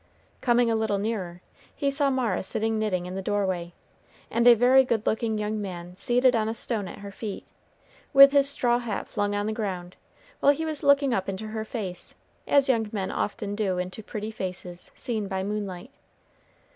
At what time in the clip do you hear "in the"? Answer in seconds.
3.05-3.21